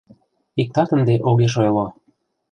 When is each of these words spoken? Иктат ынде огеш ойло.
Иктат 0.61 0.89
ынде 0.97 1.15
огеш 1.29 1.53
ойло. 1.61 1.85